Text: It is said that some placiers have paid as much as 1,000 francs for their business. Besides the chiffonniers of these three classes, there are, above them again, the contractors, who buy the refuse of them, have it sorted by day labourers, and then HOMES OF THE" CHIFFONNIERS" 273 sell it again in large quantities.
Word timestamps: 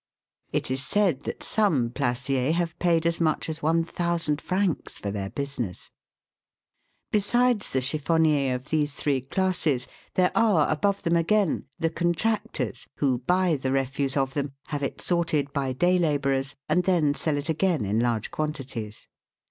It 0.51 0.71
is 0.71 0.83
said 0.83 1.25
that 1.25 1.43
some 1.43 1.91
placiers 1.91 2.53
have 2.53 2.79
paid 2.79 3.05
as 3.05 3.21
much 3.21 3.47
as 3.47 3.61
1,000 3.61 4.41
francs 4.41 4.97
for 4.97 5.11
their 5.11 5.29
business. 5.29 5.91
Besides 7.11 7.71
the 7.71 7.81
chiffonniers 7.81 8.55
of 8.55 8.69
these 8.71 8.95
three 8.95 9.21
classes, 9.21 9.87
there 10.15 10.31
are, 10.35 10.67
above 10.71 11.03
them 11.03 11.15
again, 11.15 11.65
the 11.77 11.91
contractors, 11.91 12.87
who 12.95 13.19
buy 13.19 13.55
the 13.57 13.71
refuse 13.71 14.17
of 14.17 14.33
them, 14.33 14.53
have 14.69 14.81
it 14.81 15.01
sorted 15.01 15.53
by 15.53 15.71
day 15.71 15.99
labourers, 15.99 16.55
and 16.67 16.85
then 16.85 17.03
HOMES 17.03 17.09
OF 17.09 17.13
THE" 17.13 17.19
CHIFFONNIERS" 17.19 17.21
273 17.21 17.21
sell 17.21 17.37
it 17.37 17.49
again 17.49 17.85
in 17.85 17.99
large 17.99 18.31
quantities. 18.31 19.07